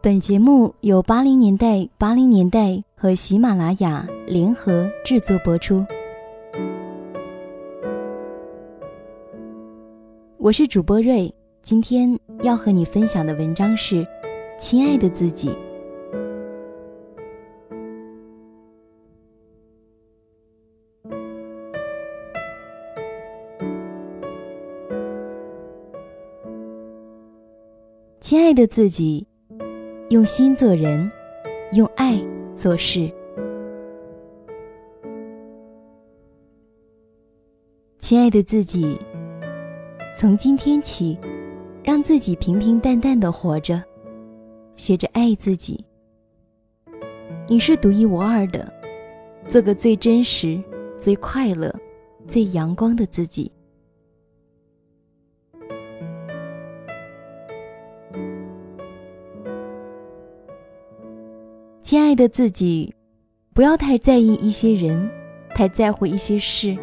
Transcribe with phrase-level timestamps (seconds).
[0.00, 5.84] 本节目由八零年代八零年代和喜马拉雅联合制作播出。
[10.36, 13.96] 我是主播瑞，今天要和你分享的文章是
[14.56, 15.48] 《亲爱的自己》。
[28.20, 29.26] 亲爱的自己，
[30.10, 31.10] 用心做人，
[31.72, 32.18] 用爱
[32.54, 33.12] 做事。
[37.98, 38.98] 亲爱的自己，
[40.16, 41.18] 从今天起，
[41.84, 43.84] 让自己平平淡淡的活着，
[44.76, 45.84] 学着爱自己。
[47.46, 48.66] 你是独一无二的，
[49.46, 50.58] 做个最真实、
[50.96, 51.70] 最快乐、
[52.26, 53.52] 最阳光的自己。
[61.88, 62.94] 亲爱的自己，
[63.54, 65.10] 不要太在意一些人，
[65.54, 66.76] 太在乎一些事，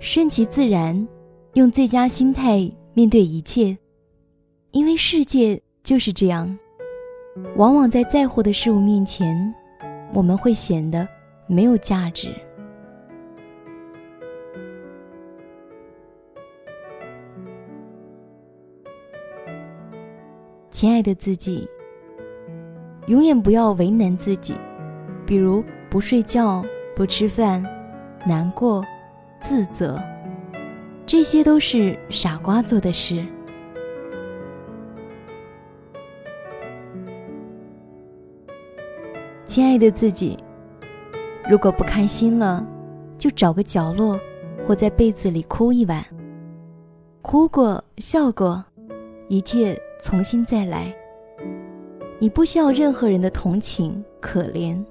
[0.00, 1.06] 顺其自然，
[1.54, 3.78] 用最佳心态面对一切。
[4.72, 6.58] 因为世界就是这样，
[7.54, 9.54] 往往在在乎的事物面前，
[10.12, 11.06] 我们会显得
[11.46, 12.34] 没有价值。
[20.72, 21.68] 亲爱的自己。
[23.08, 24.54] 永远不要为难自己，
[25.24, 26.62] 比如不睡觉、
[26.94, 27.64] 不吃饭、
[28.26, 28.84] 难过、
[29.40, 29.98] 自责，
[31.06, 33.24] 这些都是傻瓜做的事。
[39.46, 40.38] 亲爱的自己，
[41.48, 42.64] 如果不开心了，
[43.16, 44.20] 就找个角落，
[44.66, 46.04] 或在被子里哭一晚。
[47.22, 48.62] 哭过，笑过，
[49.28, 50.94] 一切重新再来。
[52.20, 54.84] 你不需要任何人的同情、可怜，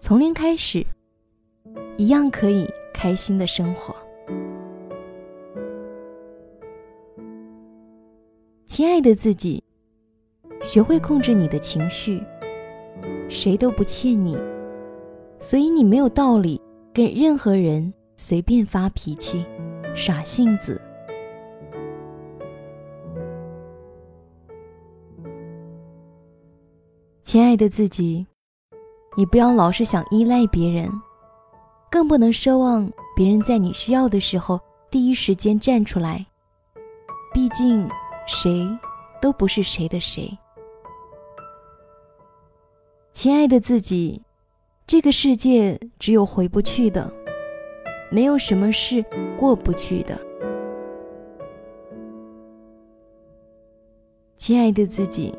[0.00, 0.84] 从零开始，
[1.98, 3.94] 一样可以开心的生活。
[8.64, 9.62] 亲爱的自己，
[10.62, 12.22] 学会控制你的情绪。
[13.28, 14.34] 谁都不欠你，
[15.38, 16.58] 所以你没有道理
[16.94, 19.44] 跟任何人随便发脾气、
[19.94, 20.80] 耍性子。
[27.26, 28.24] 亲爱的自己，
[29.16, 30.88] 你不要老是想依赖别人，
[31.90, 34.60] 更不能奢望别人在你需要的时候
[34.92, 36.24] 第一时间站出来。
[37.34, 37.90] 毕竟，
[38.28, 38.64] 谁
[39.20, 40.38] 都不是谁的谁。
[43.12, 44.22] 亲爱的自己，
[44.86, 47.12] 这个世界只有回不去的，
[48.08, 49.04] 没有什么是
[49.36, 50.16] 过不去的。
[54.36, 55.34] 亲爱的自己。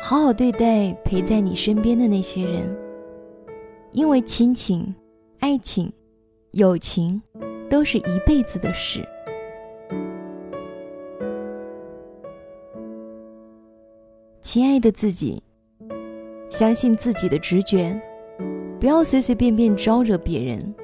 [0.00, 2.74] 好好对待陪在你身边的那些人，
[3.92, 4.94] 因为亲情、
[5.40, 5.92] 爱情、
[6.52, 7.20] 友情
[7.68, 9.06] 都是一辈子的事。
[14.40, 15.42] 亲爱的自己，
[16.48, 18.00] 相信自己的直觉，
[18.80, 20.74] 不要随随便便招惹别人，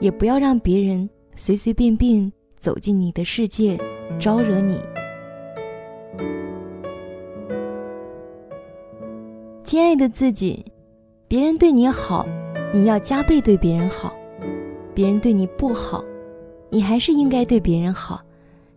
[0.00, 3.78] 也不要让别人随随便便走进你的世界，
[4.18, 4.80] 招惹你。
[9.74, 10.64] 亲爱的自己，
[11.26, 12.24] 别人对你好，
[12.72, 14.14] 你要加倍对别人好；
[14.94, 16.04] 别人对你不好，
[16.70, 18.22] 你还是应该对别人好，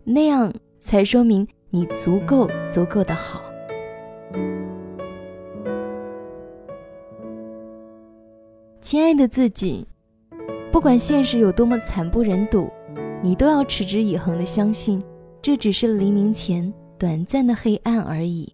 [0.02, 3.40] 那样才说明你足够足够的好。
[8.80, 9.86] 亲爱的自己，
[10.72, 12.68] 不管现实有多么惨不忍睹，
[13.22, 15.00] 你都要持之以恒的相信，
[15.40, 18.52] 这只是黎明前短暂的黑暗而已。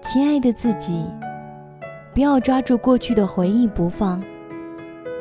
[0.00, 1.04] 亲爱的自己，
[2.12, 4.22] 不要抓住过去的回忆不放，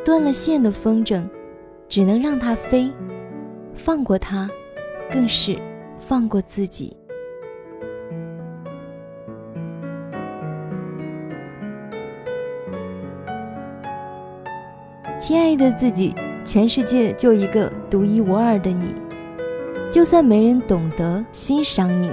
[0.04, 1.24] 断了线的风筝，
[1.88, 2.92] 只能让它飞。
[3.74, 4.50] 放过它，
[5.12, 5.58] 更是
[5.98, 6.96] 放过自己。
[15.20, 16.14] 亲爱的自己，
[16.44, 18.94] 全世界就一个独一无二的你，
[19.90, 22.12] 就算没人懂得欣赏你，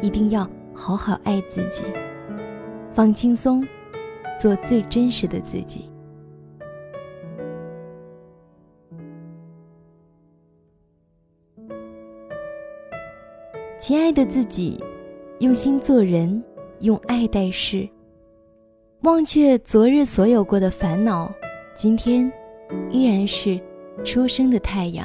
[0.00, 0.48] 一定要。
[0.80, 1.82] 好好爱自己，
[2.92, 3.66] 放轻松，
[4.38, 5.90] 做最真实的自己。
[13.80, 14.80] 亲爱的自己，
[15.40, 16.40] 用心做人，
[16.78, 17.88] 用爱待事，
[19.00, 21.28] 忘却昨日所有过的烦恼，
[21.74, 22.30] 今天
[22.88, 23.60] 依然是
[24.04, 25.04] 初升的太阳。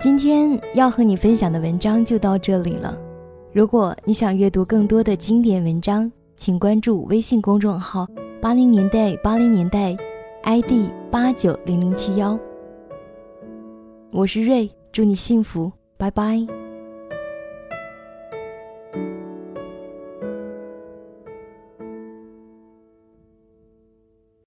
[0.00, 2.96] 今天要和你分享的文章就到这里了。
[3.52, 8.08] 如果你想阅读更多的经典文章，请关注微信公众号
[8.40, 9.94] “八零年代八零年代
[10.44, 12.38] ”，ID 八九零零七幺。
[14.10, 16.59] 我是瑞，祝你幸福，拜拜。